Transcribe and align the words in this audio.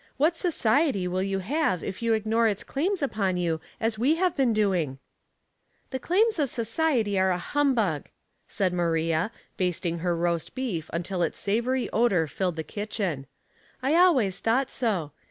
What 0.17 0.35
society 0.35 1.07
will 1.07 1.21
you 1.21 1.37
have 1.37 1.83
if 1.83 2.01
you 2.01 2.13
ignore 2.13 2.47
its 2.47 2.63
claims 2.63 3.03
upon 3.03 3.37
you 3.37 3.61
as 3.79 3.99
we 3.99 4.15
have 4.15 4.35
been 4.35 4.51
doing?" 4.51 4.97
"The 5.91 5.99
claims 5.99 6.39
of 6.39 6.49
society 6.49 7.19
are 7.19 7.29
a 7.29 7.37
humbug," 7.37 8.09
said 8.47 8.73
Maria, 8.73 9.31
basting 9.57 9.99
her 9.99 10.15
roast 10.15 10.55
beef 10.55 10.89
until 10.91 11.21
its 11.21 11.37
savory 11.39 11.87
odor 11.91 12.25
filled 12.25 12.55
the 12.55 12.63
kitchen. 12.63 13.27
*' 13.53 13.83
I 13.83 13.93
always 13.93 14.41
tnougut 14.41 14.71
so. 14.71 15.11